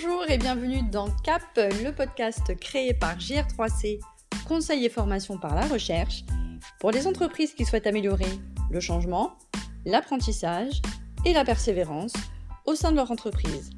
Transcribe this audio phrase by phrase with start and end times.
[0.00, 3.98] Bonjour et bienvenue dans CAP, le podcast créé par JR3C,
[4.46, 6.24] conseil et formation par la recherche,
[6.78, 8.30] pour les entreprises qui souhaitent améliorer
[8.70, 9.36] le changement,
[9.84, 10.82] l'apprentissage
[11.24, 12.12] et la persévérance
[12.64, 13.70] au sein de leur entreprise.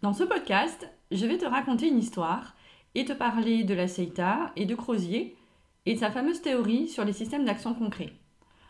[0.00, 2.54] Dans ce podcast, je vais te raconter une histoire
[2.94, 5.36] et te parler de la CETA et de Crozier
[5.84, 8.14] et de sa fameuse théorie sur les systèmes d'action concrets.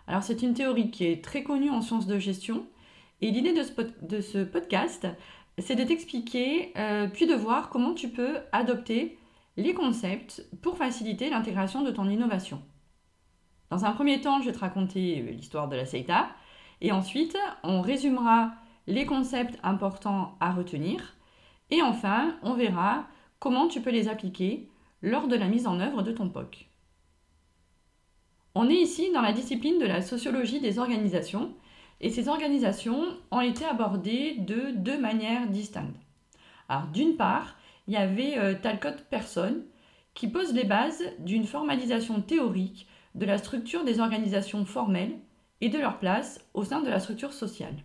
[0.08, 2.66] Alors c'est une théorie qui est très connue en sciences de gestion
[3.24, 5.06] et l'idée de, ce, podcast,
[5.56, 9.18] c'est de t'expliquer euh, puis de voir comment tu peux adopter
[9.56, 12.60] les concepts pour faciliter l'intégration de ton innovation.
[13.70, 16.28] Dans un premier temps, je vais te raconter euh, l'histoire de la CETA
[16.82, 18.52] et ensuite on résumera
[18.86, 21.16] les concepts importants à retenir
[21.70, 23.06] et enfin on verra
[23.38, 24.68] comment tu peux les appliquer
[25.00, 26.68] lors de la mise en œuvre de ton POC.
[28.54, 31.54] On est ici dans la discipline de la sociologie des organisations
[32.04, 35.96] et ces organisations ont été abordées de deux manières distinctes.
[36.68, 37.56] Alors d'une part,
[37.88, 39.62] il y avait euh, Talcott Person
[40.12, 45.16] qui pose les bases d'une formalisation théorique de la structure des organisations formelles
[45.62, 47.82] et de leur place au sein de la structure sociale.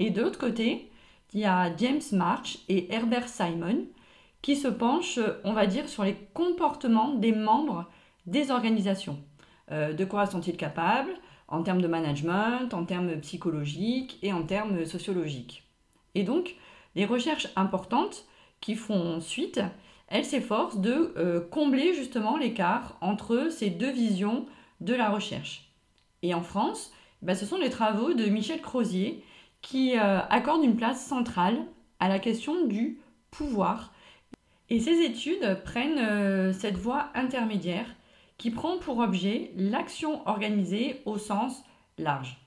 [0.00, 0.90] Et de l'autre côté,
[1.32, 3.86] il y a James March et Herbert Simon
[4.42, 7.88] qui se penchent, on va dire, sur les comportements des membres
[8.26, 9.22] des organisations.
[9.70, 11.14] Euh, de quoi sont-ils capables?
[11.48, 15.64] En termes de management, en termes psychologiques et en termes sociologiques.
[16.14, 16.56] Et donc,
[16.94, 18.26] les recherches importantes
[18.60, 19.60] qui font suite,
[20.08, 24.46] elles s'efforcent de euh, combler justement l'écart entre ces deux visions
[24.80, 25.70] de la recherche.
[26.22, 29.22] Et en France, bah, ce sont les travaux de Michel Crozier
[29.62, 31.58] qui euh, accordent une place centrale
[32.00, 32.98] à la question du
[33.30, 33.92] pouvoir.
[34.70, 37.86] Et ces études prennent cette voie intermédiaire
[38.38, 41.62] qui prend pour objet l'action organisée au sens
[41.98, 42.38] large.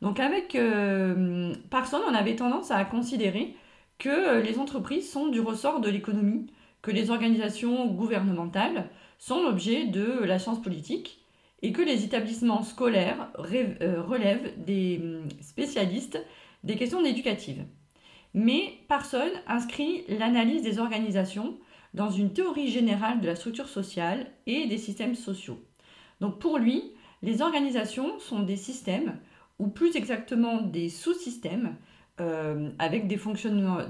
[0.00, 3.54] Donc avec euh, Parson, on avait tendance à considérer
[3.98, 6.46] que euh, les entreprises sont du ressort de l'économie,
[6.80, 8.88] que les organisations gouvernementales
[9.18, 11.20] sont l'objet de la science politique
[11.62, 16.18] et que les établissements scolaires euh, relèvent des hum, spécialistes
[16.64, 17.64] des questions éducatives.
[18.32, 21.58] Mais Parson inscrit l'analyse des organisations
[21.94, 25.58] dans une théorie générale de la structure sociale et des systèmes sociaux.
[26.20, 26.92] Donc pour lui,
[27.22, 29.18] les organisations sont des systèmes,
[29.58, 31.76] ou plus exactement des sous-systèmes,
[32.20, 33.86] euh, avec des, fonctionnements, euh,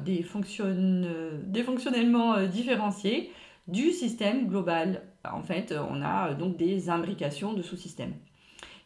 [2.47, 3.31] différenciés
[3.69, 5.03] du système global.
[5.25, 8.15] En fait, on a euh, donc des imbrications de sous-systèmes.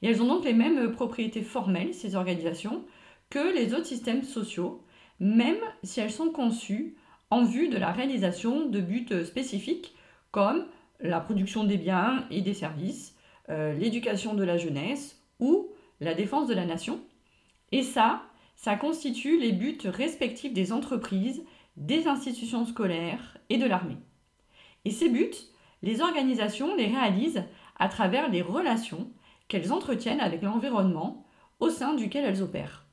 [0.03, 2.85] Et elles ont donc les mêmes propriétés formelles, ces organisations,
[3.31, 4.83] que les autres systèmes sociaux,
[5.21, 6.97] même si elles sont conçues
[7.35, 9.93] en vue de la réalisation de buts spécifiques
[10.31, 10.67] comme
[11.01, 13.17] la production des biens et des services,
[13.49, 15.67] euh, l'éducation de la jeunesse ou
[16.01, 17.01] la défense de la nation.
[17.73, 18.23] Et ça,
[18.55, 21.43] ça constitue les buts respectifs des entreprises,
[21.77, 23.99] des institutions scolaires et de l'armée.
[24.85, 25.35] Et ces buts,
[25.83, 27.43] les organisations les réalisent
[27.81, 29.11] à travers les relations
[29.49, 31.27] qu'elles entretiennent avec l'environnement
[31.59, 32.87] au sein duquel elles opèrent.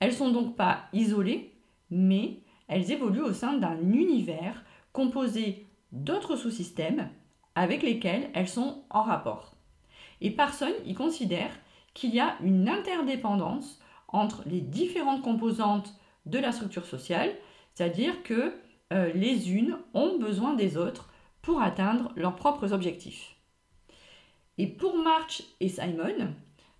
[0.00, 1.54] Elles sont donc pas isolées,
[1.88, 7.08] mais elles évoluent au sein d'un univers composé d'autres sous-systèmes
[7.54, 9.54] avec lesquels elles sont en rapport.
[10.20, 11.50] Et Parson y considère
[11.92, 15.94] qu'il y a une interdépendance entre les différentes composantes
[16.26, 17.30] de la structure sociale,
[17.74, 18.54] c'est-à-dire que
[18.92, 21.10] euh, les unes ont besoin des autres
[21.42, 23.36] pour atteindre leurs propres objectifs.
[24.56, 26.34] Et pour March et Simon,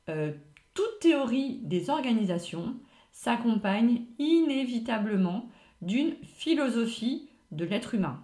[0.09, 0.33] euh,
[0.75, 2.77] toute théorie des organisations
[3.13, 5.49] s'accompagne inévitablement
[5.85, 8.21] d'une philosophie de l'être humain,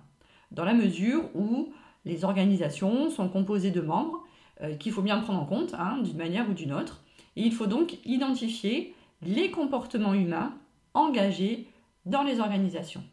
[0.51, 1.73] dans la mesure où
[2.05, 4.25] les organisations sont composées de membres
[4.63, 7.03] euh, qu'il faut bien prendre en compte hein, d'une manière ou d'une autre,
[7.37, 10.55] et il faut donc identifier les comportements humains
[10.95, 11.69] engagés
[12.07, 13.05] dans les organisations.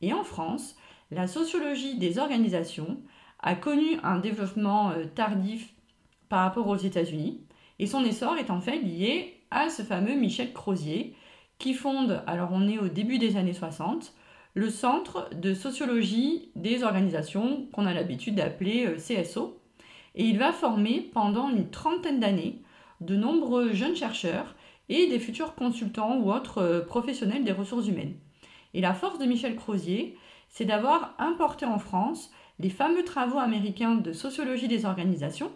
[0.00, 0.76] Et en France,
[1.10, 2.98] la sociologie des organisations
[3.40, 5.74] a connu un développement euh, tardif
[6.28, 7.44] par rapport aux États-Unis,
[7.78, 11.14] et son essor est en fait lié à ce fameux Michel Crozier,
[11.62, 14.12] qui fonde, alors on est au début des années 60,
[14.54, 19.60] le Centre de sociologie des organisations qu'on a l'habitude d'appeler euh, CSO.
[20.16, 22.60] Et il va former pendant une trentaine d'années
[23.00, 24.56] de nombreux jeunes chercheurs
[24.88, 28.16] et des futurs consultants ou autres euh, professionnels des ressources humaines.
[28.74, 30.18] Et la force de Michel Crozier,
[30.48, 35.52] c'est d'avoir importé en France les fameux travaux américains de sociologie des organisations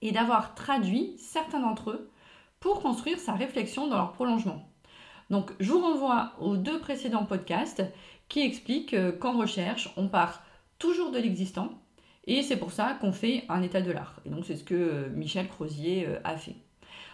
[0.00, 2.10] et d'avoir traduit certains d'entre eux
[2.60, 4.71] pour construire sa réflexion dans leur prolongement.
[5.32, 7.82] Donc je vous renvoie aux deux précédents podcasts
[8.28, 10.44] qui expliquent qu'en recherche, on part
[10.78, 11.70] toujours de l'existant
[12.26, 14.20] et c'est pour ça qu'on fait un état de l'art.
[14.24, 16.56] Et donc c'est ce que Michel Crozier euh, a fait.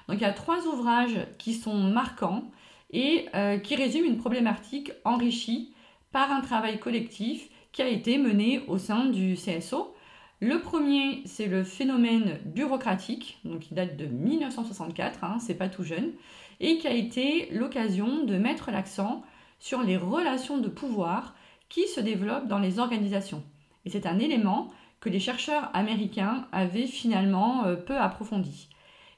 [0.08, 2.50] Donc il y a trois ouvrages qui sont marquants
[2.90, 5.72] et euh, qui résument une problématique enrichie
[6.12, 9.94] par un travail collectif qui a été mené au sein du CSO.
[10.40, 16.12] Le premier, c'est le phénomène bureaucratique, qui date de 1964, hein, c'est pas tout jeune,
[16.60, 19.24] et qui a été l'occasion de mettre l'accent
[19.58, 21.34] sur les relations de pouvoir
[21.68, 23.42] qui se développent dans les organisations.
[23.84, 24.68] Et c'est un élément
[25.00, 28.68] que les chercheurs américains avaient finalement euh, peu approfondi.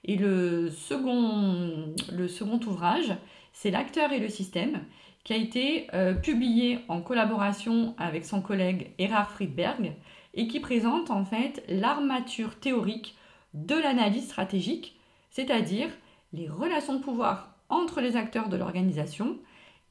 [0.05, 3.12] Et le second, le second ouvrage,
[3.52, 4.84] c'est L'acteur et le système,
[5.25, 9.94] qui a été euh, publié en collaboration avec son collègue Erhard Friedberg
[10.34, 13.16] et qui présente en fait l'armature théorique
[13.54, 14.98] de l'analyse stratégique,
[15.30, 15.88] c'est-à-dire
[16.32, 19.38] les relations de pouvoir entre les acteurs de l'organisation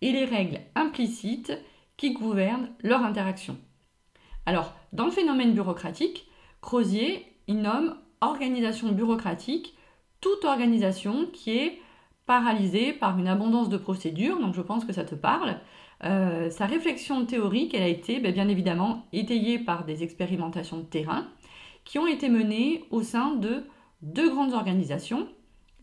[0.01, 1.53] et les règles implicites
[1.97, 3.57] qui gouvernent leur interaction.
[4.45, 6.27] Alors, dans le phénomène bureaucratique,
[6.61, 9.75] Crozier, il nomme organisation bureaucratique
[10.21, 11.81] toute organisation qui est
[12.25, 15.59] paralysée par une abondance de procédures, donc je pense que ça te parle.
[16.05, 21.27] Euh, sa réflexion théorique, a été ben, bien évidemment étayée par des expérimentations de terrain
[21.83, 23.65] qui ont été menées au sein de
[24.01, 25.27] deux grandes organisations.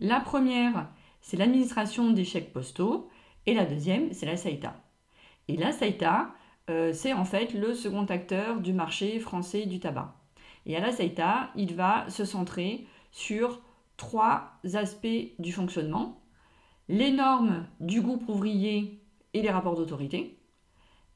[0.00, 0.88] La première,
[1.20, 3.08] c'est l'administration des chèques postaux,
[3.46, 4.74] et la deuxième, c'est la SAITA.
[5.48, 6.30] Et la SAITA,
[6.70, 10.14] euh, c'est en fait le second acteur du marché français du tabac.
[10.64, 13.60] Et à la SAITA, il va se centrer sur
[13.96, 16.20] trois aspects du fonctionnement.
[16.88, 19.00] Les normes du groupe ouvrier
[19.36, 20.38] et les rapports d'autorité,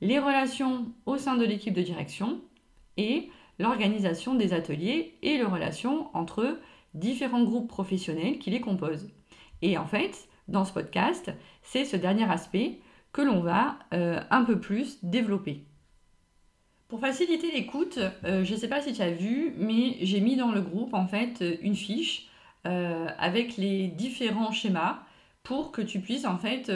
[0.03, 2.39] les relations au sein de l'équipe de direction
[2.99, 6.59] et l'organisation des ateliers et les relations entre
[6.93, 9.09] différents groupes professionnels qui les composent.
[9.63, 11.33] Et en fait, dans ce podcast,
[11.63, 12.81] c'est ce dernier aspect
[13.13, 15.65] que l'on va euh, un peu plus développer.
[16.89, 20.37] Pour faciliter l'écoute, euh, je ne sais pas si tu as vu, mais j'ai mis
[20.37, 22.29] dans le groupe en fait une fiche
[22.67, 25.01] euh, avec les différents schémas
[25.43, 26.71] pour que tu puisses en fait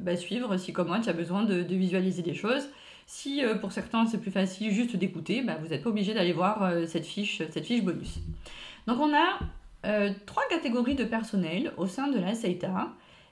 [0.00, 2.68] bah, suivre si comme moi tu as besoin de, visualiser des choses.
[3.06, 6.72] Si pour certains c'est plus facile juste d'écouter, bah, vous n'êtes pas obligé d'aller voir
[6.86, 8.18] cette, fiche, cette fiche bonus.
[8.86, 9.38] Donc on a
[10.26, 12.88] trois catégories de personnel au sein de la CETA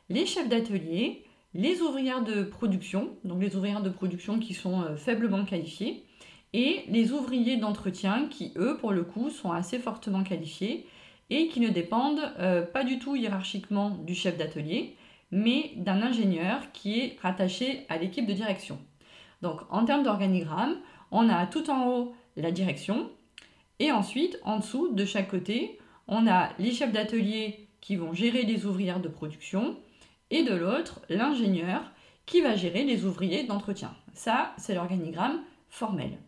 [0.08, 1.24] les chefs d'atelier,
[1.54, 6.04] les ouvrières de production, donc les ouvrières de production qui sont euh, faiblement qualifiées,
[6.52, 10.86] et les ouvriers d'entretien qui, eux, pour le coup, sont assez fortement qualifiés
[11.30, 14.96] et qui ne dépendent euh, pas du tout hiérarchiquement du chef d'atelier,
[15.30, 18.78] mais d'un ingénieur qui est rattaché à l'équipe de direction.
[19.42, 20.76] Donc en termes d'organigramme,
[21.10, 23.10] on a tout en haut la direction,
[23.78, 25.78] et ensuite, en dessous, de chaque côté,
[26.08, 29.76] on a les chefs d'atelier qui vont gérer les ouvrières de production,
[30.30, 31.82] et de l'autre l'ingénieur
[32.24, 33.94] qui va gérer les ouvriers d'entretien.
[34.14, 36.18] Ça, c'est l'organigramme formel.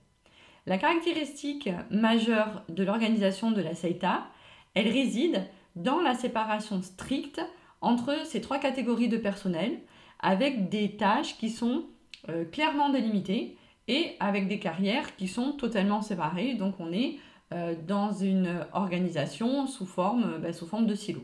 [0.67, 4.27] La caractéristique majeure de l'organisation de la CETA,
[4.75, 7.41] elle réside dans la séparation stricte
[7.81, 9.79] entre ces trois catégories de personnel,
[10.21, 11.85] avec des tâches qui sont
[12.29, 13.57] euh, clairement délimitées
[13.87, 16.55] et avec des carrières qui sont totalement séparées.
[16.55, 17.17] Donc on est
[17.53, 21.23] euh, dans une organisation sous forme, bah, sous forme de silo.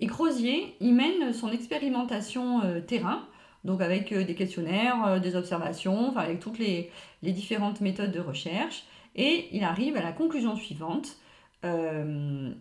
[0.00, 3.26] Et Crozier, il mène son expérimentation euh, terrain,
[3.64, 6.90] donc avec euh, des questionnaires, euh, des observations, avec toutes les,
[7.22, 8.84] différentes méthodes de recherche,
[9.14, 11.16] et il arrive à la conclusion suivante,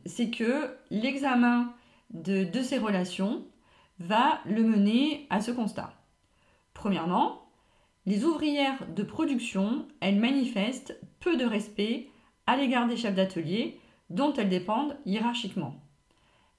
[0.05, 1.73] c'est que l'examen
[2.11, 3.45] de, de ces relations
[3.99, 5.93] va le mener à ce constat.
[6.73, 7.43] Premièrement,
[8.05, 12.09] les ouvrières de production, elles manifestent peu de respect
[12.47, 13.79] à l'égard des chefs d'atelier
[14.09, 15.75] dont elles dépendent hiérarchiquement.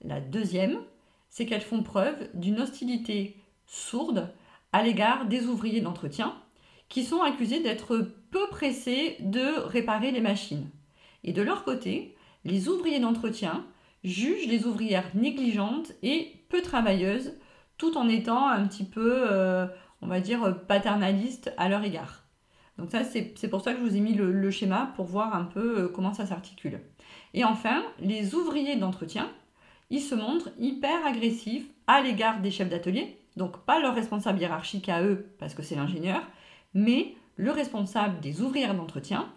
[0.02, 0.80] La deuxième,
[1.28, 3.36] c'est qu'elles font preuve d'une hostilité
[3.66, 4.32] sourde
[4.72, 6.34] à l'égard des ouvriers d'entretien,
[6.88, 7.98] qui sont accusés d'être
[8.30, 10.68] peu pressés de réparer les machines.
[11.22, 12.13] Et de leur côté,
[12.44, 13.64] les ouvriers d'entretien
[14.02, 17.34] jugent les ouvrières négligentes et peu travailleuses,
[17.78, 19.66] tout en étant un petit peu, euh,
[20.02, 22.24] on va dire, paternalistes à leur égard.
[22.78, 25.44] Donc ça, c'est pour ça que je vous ai mis le schéma pour voir un
[25.44, 26.80] peu euh, comment ça s'articule.
[27.32, 29.30] Et enfin, les ouvriers d'entretien,
[29.90, 34.88] ils se montrent hyper agressifs à l'égard des chefs d'atelier, donc pas leur responsable hiérarchique
[34.88, 36.22] à eux, parce que c'est l'ingénieur,
[36.72, 39.28] mais le responsable des ouvrières d'entretien,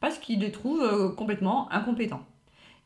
[0.00, 2.24] parce qu'ils les trouvent euh, complètement incompétents.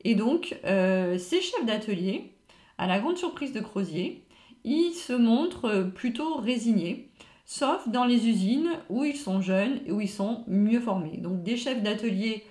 [0.05, 2.33] Et donc, euh, ces chefs d'atelier,
[2.79, 4.25] à la grande surprise de Crozier,
[4.65, 7.11] ils se montrent euh, plutôt résignés,
[7.45, 11.17] sauf dans les usines où ils sont jeunes et où ils sont mieux formés.
[11.19, 12.45] Donc des chefs d'atelier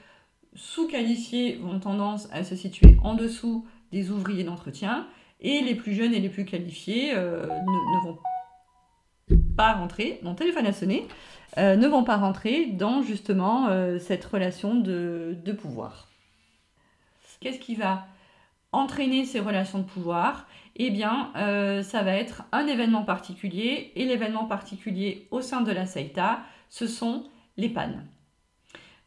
[0.55, 5.07] sous-qualifiés vont tendance à se situer en dessous des ouvriers d'entretien,
[5.39, 8.17] et les plus jeunes et les plus qualifiés euh, ne, vont
[9.55, 11.07] pas rentrer, mon téléphone a sonné,
[11.57, 13.67] ne vont pas rentrer dans justement
[13.99, 16.06] cette relation de, pouvoir.
[17.39, 18.05] Qu'est-ce qui va
[18.71, 23.91] entraîner ces relations de pouvoir, eh bien, euh, ça va être un événement particulier.
[23.95, 27.23] Et l'événement particulier au sein de la Seita, ce sont
[27.57, 28.05] les pannes.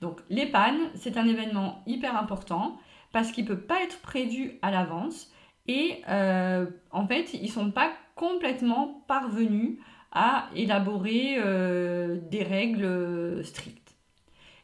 [0.01, 2.79] Donc, les pannes, c'est un événement hyper important
[3.13, 5.31] parce qu'il ne peut pas être prévu à l'avance.
[5.67, 9.79] Et euh, en fait, ils ne sont pas complètement parvenus
[10.13, 13.95] à élaborer euh, des règles strictes.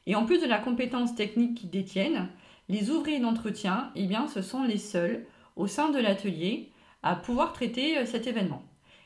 [0.06, 2.28] Et en plus de la compétence technique qu'ils détiennent,
[2.68, 7.52] les ouvriers d'entretien, eh bien, ce sont les seuls au sein de l'atelier à pouvoir
[7.52, 8.62] traiter euh, cet événement.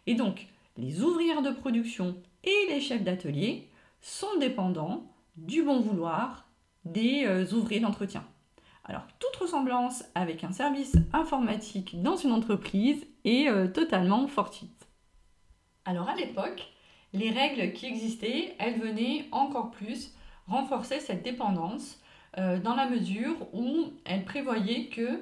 [0.06, 3.68] Et donc, les ouvrières de production et les chefs d'atelier
[4.00, 5.04] sont dépendants
[5.36, 6.46] du bon vouloir
[6.84, 8.24] des euh, ouvriers d'entretien.
[8.84, 14.88] Alors, toute ressemblance avec un service informatique dans une entreprise est euh, totalement fortuite.
[15.84, 16.72] Alors, à l'époque,
[17.12, 20.14] les règles qui existaient, elles venaient encore plus
[20.46, 22.00] renforcer cette dépendance
[22.36, 25.20] dans la mesure où elles prévoyaient que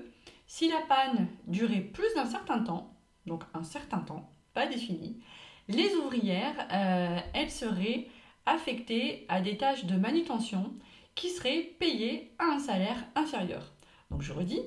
[0.49, 2.95] si la panne durait plus d'un certain temps,
[3.27, 5.21] donc un certain temps, pas défini,
[5.69, 8.09] les ouvrières, euh, elles seraient
[8.47, 10.73] affectées à des tâches de manutention
[11.15, 13.73] qui seraient payées à un salaire inférieur.
[14.11, 14.62] Donc je redis,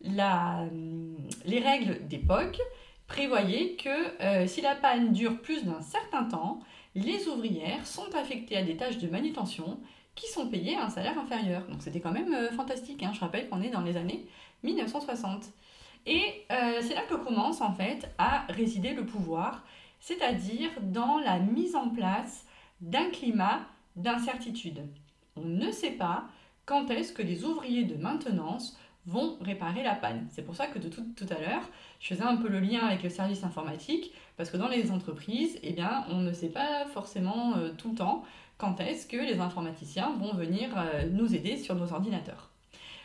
[0.00, 2.60] les règles d'époque
[3.08, 6.60] prévoyaient que euh, si la panne dure plus d'un certain temps,
[6.94, 9.80] les ouvrières sont affectées à des tâches de manutention
[10.14, 11.66] qui sont payées à un salaire inférieur.
[11.68, 13.02] Donc c'était quand même euh, fantastique.
[13.02, 13.12] Hein.
[13.14, 14.26] Je rappelle qu'on est dans les années
[14.62, 15.46] 1960.
[16.06, 19.64] Et euh, c'est là que commence en fait à résider le pouvoir,
[20.00, 22.44] c'est-à-dire dans la mise en place
[22.80, 23.60] d'un climat
[23.96, 24.86] d'incertitude.
[25.36, 26.24] On ne sait pas
[26.66, 30.26] quand est-ce que les ouvriers de maintenance vont réparer la panne.
[30.30, 31.68] C'est pour ça que de tout, à l'heure,
[32.00, 35.58] je faisais un peu le lien avec le service informatique, parce que dans les entreprises,
[35.62, 35.76] eh
[36.08, 38.24] on ne sait pas forcément euh, tout le temps
[38.58, 42.50] quand est-ce que les informaticiens vont venir euh, nous aider sur nos ordinateurs.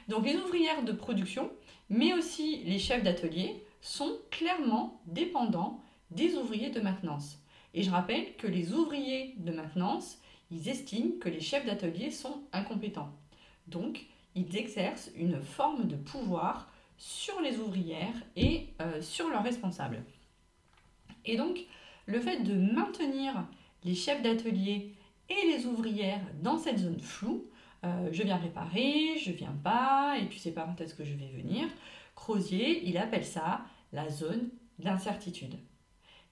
[0.08, 1.50] Donc les ouvrières de production,
[1.90, 7.38] mais aussi les chefs d'atelier, sont clairement dépendants des ouvriers de maintenance.
[7.74, 10.18] Et je rappelle que les ouvriers de maintenance,
[10.52, 13.12] ils estiment que les chefs d'atelier sont incompétents.
[13.68, 20.04] Donc, ils exercent une forme de pouvoir sur les ouvrières et euh, sur leurs responsables.
[21.26, 21.60] Et donc,
[22.06, 23.46] le fait de maintenir
[23.84, 24.94] les chefs d'atelier
[25.30, 27.46] et les ouvrières dans cette zone floue,
[27.86, 31.14] euh, je viens réparer, je viens pas, et tu sais pas quand est-ce que je
[31.14, 31.68] vais venir.
[32.16, 33.62] Crozier, il appelle ça
[33.94, 35.56] la zone d'incertitude.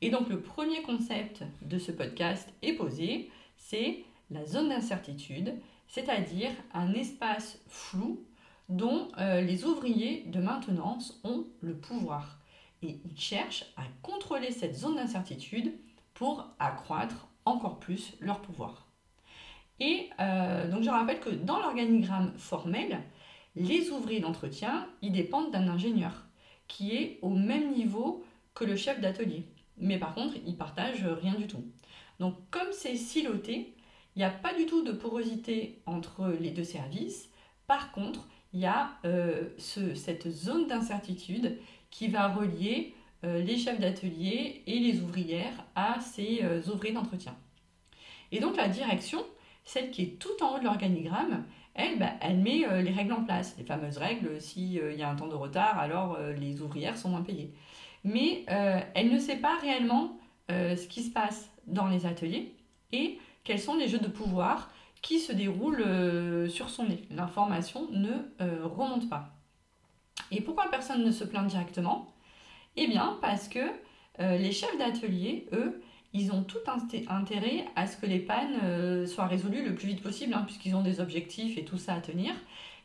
[0.01, 5.55] Et donc le premier concept de ce podcast est posé, c'est la zone d'incertitude,
[5.87, 8.25] c'est-à-dire un espace flou
[8.69, 12.39] dont euh, les ouvriers de maintenance ont le pouvoir.
[12.83, 15.73] Et ils cherchent à contrôler cette zone d'incertitude
[16.13, 18.86] pour accroître encore plus leur pouvoir.
[19.79, 22.99] Et euh, donc je rappelle que dans l'organigramme formel,
[23.55, 26.25] les ouvriers d'entretien, ils dépendent d'un ingénieur
[26.67, 29.45] qui est au même niveau que le chef d'atelier.
[29.77, 31.63] Mais par contre, ils partagent rien du tout.
[32.19, 33.75] Donc comme c'est siloté,
[34.15, 37.29] il n'y a pas du tout de porosité entre les deux services.
[37.67, 41.59] Par contre, il y a euh, cette zone d'incertitude
[41.91, 47.35] qui va relier euh, les chefs d'atelier et les ouvrières à ces ouvriers d'entretien.
[48.31, 49.23] Et donc la direction,
[49.67, 51.43] celle qui est tout en haut de l'organigramme,
[51.75, 53.53] elle, bah, elle met euh, les règles en place.
[53.57, 56.97] Les fameuses règles, s'il euh, y a un temps de retard, alors euh, les ouvrières
[56.97, 57.53] sont moins payées.
[58.05, 60.17] Mais elle ne sait pas réellement
[60.49, 62.55] ce qui se passe dans les ateliers
[62.93, 64.71] et quels sont les jeux de pouvoir
[65.01, 67.03] qui se déroulent sur son nez.
[67.11, 68.11] L'information ne
[68.63, 69.33] remonte pas.
[70.31, 72.13] Et pourquoi personne ne se plaint directement?
[72.77, 73.67] Eh bien, parce que
[74.19, 75.81] les chefs d'atelier, eux,
[76.17, 80.01] ils ont tout intérêt à ce que les pannes euh, soient résolues le plus vite
[80.01, 82.33] possible, hein, puisqu'ils ont des objectifs et tout ça à tenir.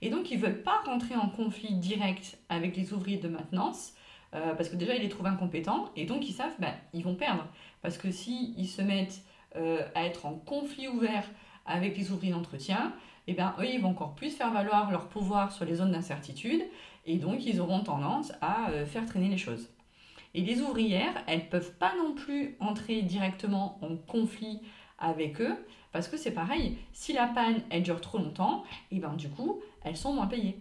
[0.03, 3.93] Et donc, ils ne veulent pas rentrer en conflit direct avec les ouvriers de maintenance,
[4.35, 7.15] euh, parce que déjà, ils les trouvent incompétents, et donc ils savent bah, ils vont
[7.15, 7.47] perdre.
[7.81, 9.23] Parce que s'ils ils se mettent
[9.57, 11.25] euh, à être en conflit ouvert
[11.67, 12.93] avec les ouvriers d'entretien,
[13.29, 15.93] et eh bien, eux, ils vont encore plus faire valoir leur pouvoir sur les zones
[15.93, 16.63] d'incertitude,
[17.07, 19.69] et donc ils auront tendance à faire traîner les choses.
[20.35, 24.61] Et les ouvrières, elles ne peuvent pas non plus entrer directement en conflit
[24.99, 25.57] avec eux,
[25.91, 29.61] parce que c'est pareil, si la panne, elle dure trop longtemps, et ben du coup,
[29.83, 30.59] elles sont moins payées.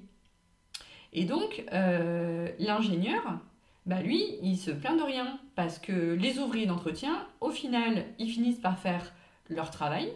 [1.14, 3.40] Et donc, euh, l'ingénieur,
[3.86, 8.30] bah lui, il se plaint de rien, parce que les ouvriers d'entretien, au final, ils
[8.30, 9.14] finissent par faire
[9.50, 10.12] leur travail,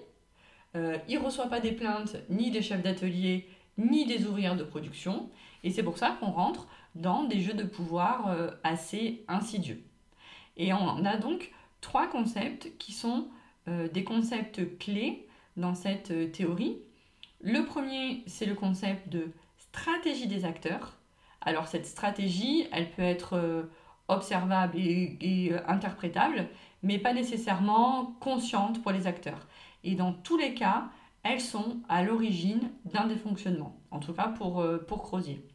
[0.75, 3.47] euh, il ne reçoit pas des plaintes ni des chefs d'atelier,
[3.77, 5.29] ni des ouvrières de production,
[5.63, 9.83] et c'est pour ça qu'on rentre dans des jeux de pouvoir euh, assez insidieux.
[10.57, 13.27] Et on a donc trois concepts qui sont
[13.67, 16.77] euh, des concepts clés dans cette euh, théorie.
[17.41, 20.93] Le premier, c'est le concept de stratégie des acteurs.
[21.41, 23.67] Alors cette stratégie, elle peut être
[24.07, 26.47] observable et, interprétable,
[26.81, 29.47] mais pas nécessairement consciente pour les acteurs.
[29.83, 30.85] Et dans tous les cas,
[31.21, 35.45] elles sont à l'origine d'un défonctionnement, en tout cas pour, pour Crozier.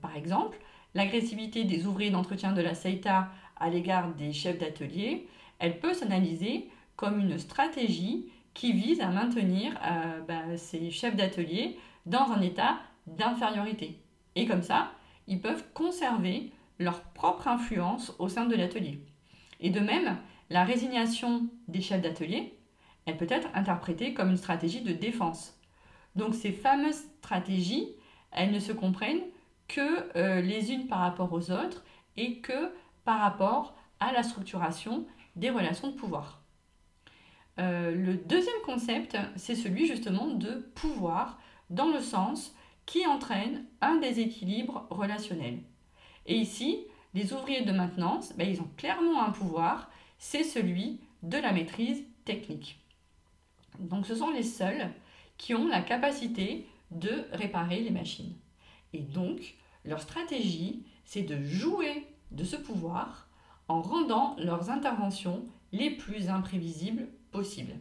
[0.00, 0.58] Par exemple,
[0.94, 6.68] l'agressivité des ouvriers d'entretien de la CETA à l'égard des chefs d'atelier, elle peut s'analyser
[6.96, 12.78] comme une stratégie qui vise à maintenir euh, bah, ces chefs d'atelier dans un état
[13.06, 14.00] d'infériorité.
[14.34, 14.92] Et comme ça,
[15.26, 19.00] ils peuvent conserver leur propre influence au sein de l'atelier.
[19.60, 20.16] Et de même,
[20.50, 22.58] la résignation des chefs d'atelier,
[23.06, 25.58] elle peut être interprétée comme une stratégie de défense.
[26.16, 27.88] Donc ces fameuses stratégies,
[28.32, 29.22] elles ne se comprennent
[29.68, 31.84] que euh, les unes par rapport aux autres
[32.16, 32.72] et que
[33.04, 35.06] par rapport à la structuration
[35.36, 36.42] des relations de pouvoir.
[37.58, 41.38] Euh, le deuxième concept, c'est celui justement de pouvoir
[41.70, 42.54] dans le sens
[42.86, 45.58] qui entraîne un déséquilibre relationnel.
[46.26, 46.84] Et ici,
[47.14, 52.04] les ouvriers de maintenance, ben, ils ont clairement un pouvoir, c'est celui de la maîtrise
[52.24, 52.78] technique.
[53.78, 54.90] Donc ce sont les seuls
[55.36, 58.34] qui ont la capacité de réparer les machines.
[58.92, 63.28] Et donc, leur stratégie, c'est de jouer de ce pouvoir
[63.68, 67.74] en rendant leurs interventions les plus imprévisibles possibles.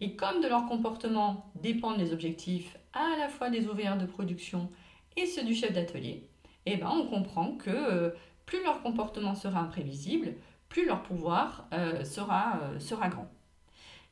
[0.00, 4.70] Et comme de leur comportement dépendent les objectifs à la fois des ouvriers de production
[5.16, 6.28] et ceux du chef d'atelier,
[6.66, 8.10] eh ben on comprend que euh,
[8.46, 10.34] plus leur comportement sera imprévisible,
[10.68, 13.28] plus leur pouvoir euh, sera, euh, sera grand.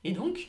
[0.04, 0.48] Et donc,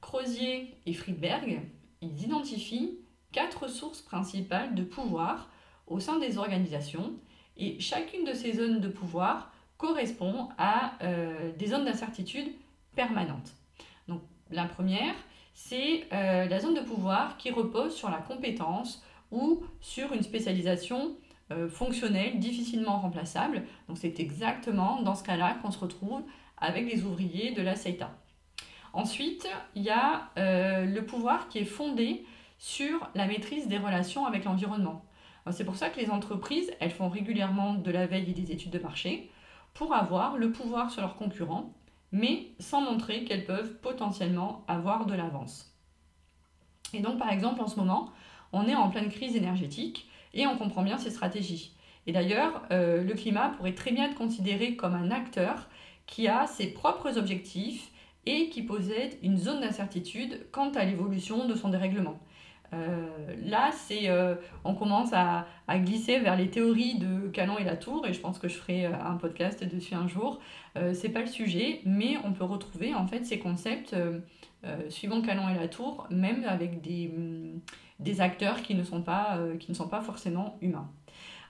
[0.00, 1.60] Crozier et Friedberg,
[2.00, 2.98] ils identifient
[3.32, 5.48] quatre sources principales de pouvoir
[5.86, 7.12] au sein des organisations
[7.56, 12.48] et chacune de ces zones de pouvoir correspond à euh, des zones d'incertitude
[12.94, 13.52] permanentes.
[14.08, 15.14] Donc la première,
[15.54, 21.16] c'est euh, la zone de pouvoir qui repose sur la compétence ou sur une spécialisation
[21.50, 23.62] euh, fonctionnelle difficilement remplaçable.
[23.88, 26.22] Donc c'est exactement dans ce cas-là qu'on se retrouve
[26.56, 28.10] avec les ouvriers de la CETA.
[28.92, 32.24] Ensuite, il y a le pouvoir qui est fondé
[32.58, 35.04] sur la maîtrise des relations avec l'environnement.
[35.50, 38.70] C'est pour ça que les entreprises, elles font régulièrement de la veille et des études
[38.70, 39.30] de marché
[39.72, 41.72] pour avoir le pouvoir sur leurs concurrents,
[42.12, 45.74] mais sans montrer qu'elles peuvent potentiellement avoir de l'avance.
[46.92, 48.10] Et donc, par exemple, en ce moment,
[48.52, 51.74] on est en pleine crise énergétique et on comprend bien ces stratégies.
[52.06, 55.68] Et d'ailleurs, euh, le climat pourrait très bien être considéré comme un acteur
[56.06, 57.90] qui a ses propres objectifs
[58.24, 62.18] et qui possède une zone d'incertitude quant à l'évolution de son dérèglement.
[62.74, 63.06] Euh,
[63.44, 65.46] là, c'est, euh, on commence à,
[65.78, 68.92] glisser vers les théories de Calon et Latour, et je pense que je ferai euh,
[69.04, 70.40] un podcast dessus un jour.
[70.92, 73.96] c'est pas le sujet, mais on peut retrouver en fait ces concepts
[74.90, 77.60] suivant Calon et Latour, même avec des, mm,
[77.98, 79.40] des acteurs qui ne, sont pas,
[80.02, 80.88] forcément humains.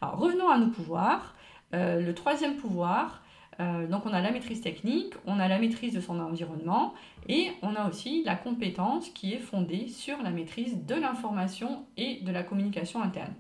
[0.01, 1.35] Revenons à nos pouvoirs.
[1.73, 3.23] le troisième pouvoir,
[3.61, 6.95] euh, donc on a la maîtrise technique, on a la maîtrise de son environnement
[7.29, 12.21] et on a aussi la compétence qui est fondée sur la maîtrise de l'information et
[12.21, 13.35] de la communication interne.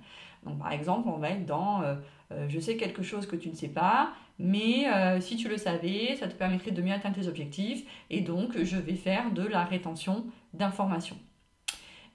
[0.44, 1.94] Donc par exemple, on va être dans euh,
[2.33, 4.87] euh, je sais quelque chose que tu ne sais pas, mais
[5.20, 8.76] si tu le savais, ça te permettrait de mieux atteindre tes objectifs et donc je
[8.76, 11.16] vais faire de la rétention d'informations.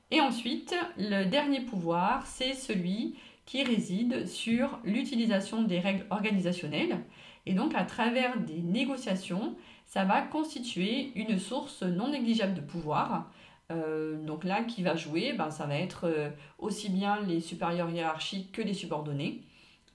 [0.09, 6.99] Et ensuite, le dernier pouvoir, c'est celui qui réside sur l'utilisation des règles organisationnelles.
[7.45, 13.31] Et donc, à travers des négociations, ça va constituer une source non négligeable de pouvoir.
[13.71, 16.29] Euh, donc là, qui va jouer, ben, ça va être euh,
[16.59, 19.41] aussi bien les supérieurs hiérarchiques que les subordonnés.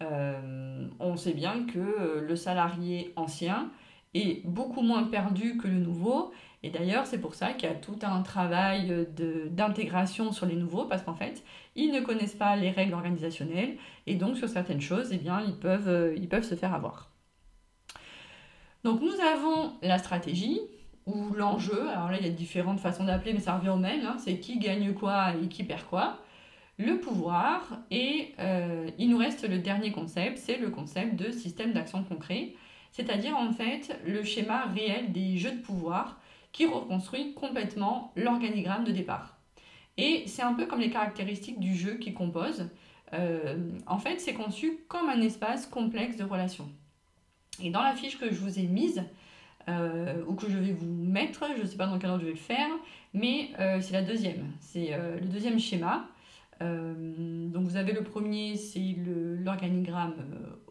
[0.03, 3.71] Euh, on sait bien que le salarié ancien
[4.15, 6.33] est beaucoup moins perdu que le nouveau.
[6.63, 9.07] Et d'ailleurs, c'est pour ça qu'il y a tout un travail
[9.51, 11.45] d'intégration sur les nouveaux, parce qu'en fait,
[11.77, 15.57] ils ne connaissent pas les règles organisationnelles, et donc sur certaines choses, eh bien, ils,
[15.57, 17.11] peuvent, ils peuvent se faire avoir.
[18.85, 20.61] Donc nous avons la stratégie
[21.07, 21.89] ou l'enjeu.
[21.89, 24.05] Alors là, il y a différentes façons d'appeler, mais ça revient au même.
[24.05, 24.17] Hein.
[24.19, 26.19] c'est qui gagne quoi et qui perd quoi.
[26.79, 27.79] Le pouvoir.
[27.91, 32.53] Et euh, il nous reste le dernier concept, c'est le concept de système d'action concret.
[32.93, 36.21] C'est-à-dire en fait le schéma réel des jeux de pouvoir
[36.53, 39.37] qui reconstruit complètement l'organigramme de départ.
[39.97, 42.69] Et c'est un peu comme les caractéristiques du jeu qui compose.
[43.13, 46.69] Euh, en fait, c'est conçu comme un espace complexe de relations.
[47.63, 49.03] Et dans la fiche que je vous ai mise,
[49.69, 52.27] euh, ou que je vais vous mettre, je ne sais pas dans quel ordre je
[52.27, 52.71] vais le faire,
[53.13, 56.07] mais euh, c'est la deuxième, c'est euh, le deuxième schéma.
[56.61, 58.97] donc vous avez le premier, c'est
[59.45, 60.15] l'organigramme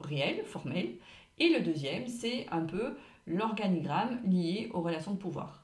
[0.02, 0.96] réel, formel,
[1.38, 2.96] et le deuxième, c'est un peu
[3.28, 5.64] l'organigramme lié aux relations de pouvoir.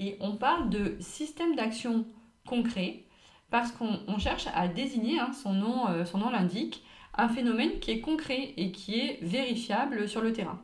[0.00, 2.04] Et on parle de système d'action
[2.44, 3.04] concret
[3.50, 6.82] parce qu'on cherche à désigner, hein, son nom, son nom l'indique,
[7.16, 10.60] un phénomène qui est concret et qui est vérifiable sur le terrain.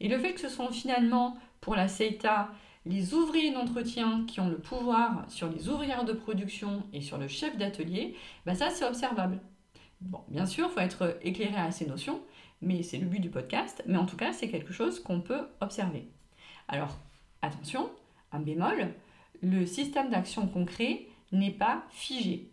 [0.00, 2.50] Et le fait que ce sont finalement pour la CETA
[2.84, 7.28] les ouvriers d'entretien qui ont le pouvoir sur les ouvrières de production et sur le
[7.28, 9.38] chef d'atelier, bah ça c'est observable.
[10.00, 12.20] Bon, bien sûr, il faut être éclairé à ces notions,
[12.60, 15.46] mais c'est le but du podcast, mais en tout cas c'est quelque chose qu'on peut
[15.60, 16.08] observer.
[16.66, 16.98] Alors,
[17.40, 17.88] attention,
[18.32, 18.92] un bémol,
[19.42, 22.50] le système d'action concret n'est pas figé.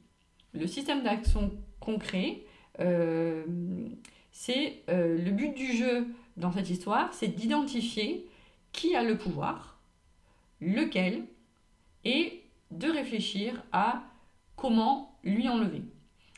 [0.54, 2.44] Le système d'action concret,
[4.32, 8.26] c'est euh, le but du jeu dans cette histoire, c'est d'identifier
[8.72, 9.80] qui a le pouvoir,
[10.62, 11.24] lequel,
[12.06, 14.04] et de réfléchir à
[14.56, 15.82] comment lui enlever.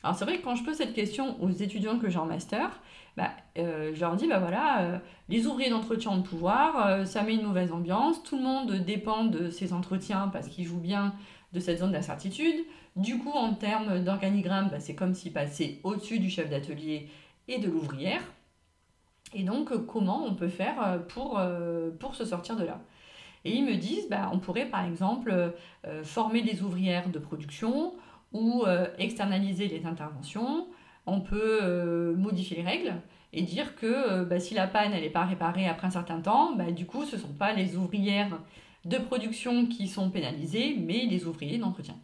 [0.03, 2.81] Alors c'est vrai que quand je pose cette question aux étudiants que j'ai en master,
[3.17, 4.99] bah, euh, je leur dis, bah voilà, euh,
[5.29, 9.25] les ouvriers d'entretien de pouvoir, euh, ça met une mauvaise ambiance, tout le monde dépend
[9.25, 11.13] de ces entretiens parce qu'ils jouent bien
[11.53, 12.65] de cette zone d'incertitude.
[12.95, 17.09] Du coup, en termes d'organigramme, bah, c'est comme s'ils passaient au-dessus du chef d'atelier
[17.47, 18.21] et de l'ouvrière.
[19.33, 21.39] Et donc, comment on peut faire pour,
[21.99, 22.81] pour se sortir de là?
[23.45, 25.53] Et ils me disent, bah, on pourrait par exemple
[26.03, 27.93] former des ouvrières de production
[28.33, 28.65] ou
[28.97, 30.67] externaliser les interventions,
[31.05, 32.93] on peut euh, modifier les règles
[33.33, 36.55] et dire que euh, bah, si la panne n'est pas réparée après un certain temps,
[36.55, 38.39] bah, du coup ce ne sont pas les ouvrières
[38.85, 41.95] de production qui sont pénalisées, mais les ouvriers d'entretien.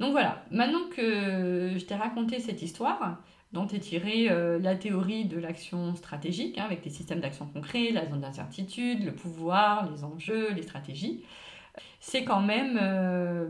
[0.00, 3.18] Donc voilà, maintenant que je t'ai raconté cette histoire,
[3.52, 7.90] dont est tirée euh, la théorie de l'action stratégique, hein, avec les systèmes d'action concrets,
[7.92, 11.22] la zone d'incertitude, le pouvoir, les enjeux, les stratégies,
[12.00, 13.46] c'est quand même, euh,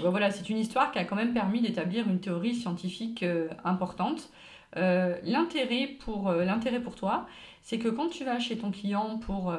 [0.00, 4.30] voilà, c'est une histoire qui a quand même permis d'établir une théorie scientifique euh, importante.
[4.76, 7.26] L'intérêt pour l'intérêt pour toi,
[7.62, 9.52] c'est que quand tu vas chez ton client pour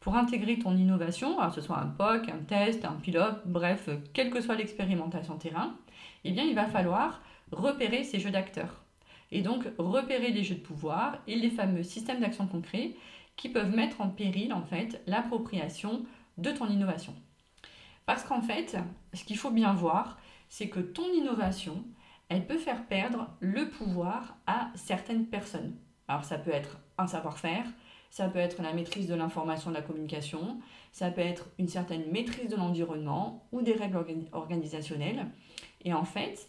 [0.00, 4.30] pour intégrer ton innovation, que ce soit un POC, un test, un pilote, bref, quelle
[4.30, 5.74] que soit l'expérimentation terrain,
[6.24, 7.20] eh bien, il va falloir
[7.52, 8.82] repérer ces jeux d'acteurs.
[9.30, 12.94] Et donc, repérer les jeux de pouvoir et les fameux systèmes d'action concrets
[13.36, 16.04] qui peuvent mettre en péril, en fait, l'appropriation
[16.38, 17.14] de ton innovation.
[18.06, 18.76] Parce qu'en fait,
[19.12, 21.84] ce qu'il faut bien voir, c'est que ton innovation,
[22.28, 25.76] elle peut faire perdre le pouvoir à certaines personnes.
[26.08, 27.66] Alors ça peut être un savoir-faire,
[28.10, 30.60] ça peut être la maîtrise de l'information, de la communication,
[30.92, 35.26] ça peut être une certaine maîtrise de l'environnement ou des règles organisationnelles.
[35.84, 36.48] Et en fait,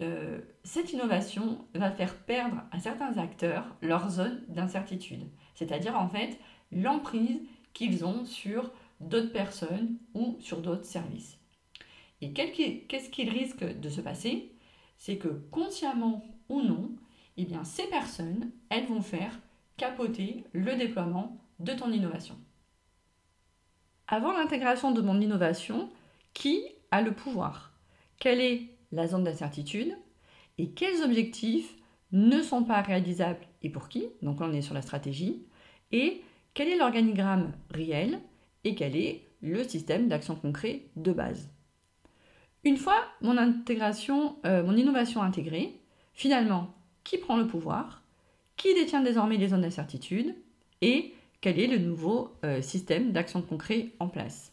[0.00, 6.38] euh, cette innovation va faire perdre à certains acteurs leur zone d'incertitude, c'est-à-dire en fait
[6.72, 7.40] l'emprise
[7.74, 8.70] qu'ils ont sur
[9.00, 11.38] d'autres personnes ou sur d'autres services.
[12.20, 14.52] Et qu'est-ce qu'il risque de se passer?
[14.96, 16.90] C'est que consciemment ou non,
[17.36, 19.38] eh bien, ces personnes, elles vont faire
[19.78, 22.36] capoter le déploiement de ton innovation.
[24.08, 25.88] Avant l'intégration de mon innovation,
[26.34, 27.72] qui a le pouvoir?
[28.18, 29.96] Quelle est la zone d'incertitude?
[30.58, 31.76] Et quels objectifs
[32.12, 34.06] ne sont pas réalisables et pour qui?
[34.22, 35.46] Donc on est sur la stratégie.
[35.92, 36.22] Et
[36.54, 38.20] quel est l'organigramme réel?
[38.64, 41.50] Et quel est le système d'action concret de base?
[42.64, 45.80] Une fois mon intégration, euh, mon innovation intégrée,
[46.12, 48.02] finalement, qui prend le pouvoir,
[48.58, 50.34] qui détient désormais les zones d'incertitude
[50.82, 54.52] et quel est le nouveau euh, système d'action concret en place.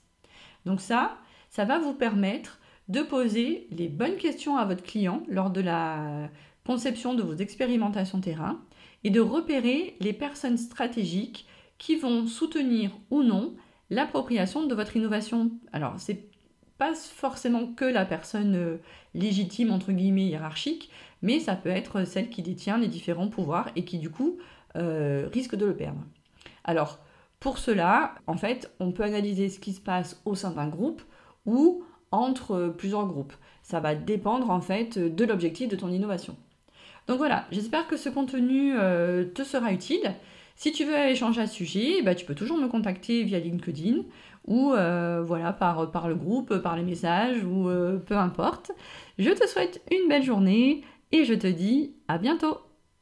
[0.66, 1.18] Donc ça,
[1.50, 6.30] ça va vous permettre de poser les bonnes questions à votre client lors de la
[6.66, 8.62] conception de vos expérimentations terrain
[9.04, 13.56] et de repérer les personnes stratégiques qui vont soutenir ou non
[13.90, 15.52] l'appropriation de votre innovation.
[15.72, 16.30] Alors, c'est
[16.78, 18.78] pas forcément que la personne euh,
[19.14, 20.90] légitime, entre guillemets, hiérarchique,
[21.22, 24.38] mais ça peut être celle qui détient les différents pouvoirs et qui, du coup,
[24.76, 26.02] euh, risque de le perdre.
[26.64, 27.00] Alors,
[27.40, 31.02] pour cela, en fait, on peut analyser ce qui se passe au sein d'un groupe
[31.46, 33.34] ou entre plusieurs groupes.
[33.64, 36.36] Ça va dépendre, en fait, de l'objectif de ton innovation.
[37.08, 40.16] Donc voilà, j'espère que ce contenu euh, te sera utile.
[40.56, 44.04] Si tu veux échanger à ce sujet, bah, tu peux toujours me contacter via LinkedIn
[44.46, 48.72] ou euh, voilà, par, le groupe, par les messages ou euh, peu importe.
[49.18, 52.58] Je te souhaite une belle journée et je te dis à bientôt